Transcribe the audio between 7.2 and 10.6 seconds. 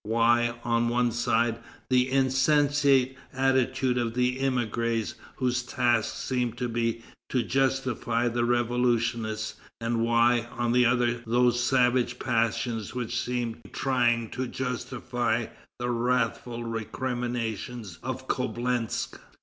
to justify the revolutionists; and why,